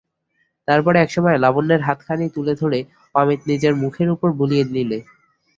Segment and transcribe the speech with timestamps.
[0.67, 2.79] তার পরে এক সময়ে লাবণ্যর হাতখানি তুলে ধরে
[3.15, 4.99] অমিত নিজের মুখের উপর বুলিয়ে নিলে।